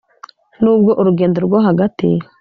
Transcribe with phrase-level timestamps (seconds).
[0.61, 2.09] nubwo urugendo rwo hagati